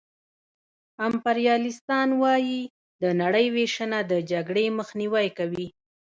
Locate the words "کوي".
5.37-5.67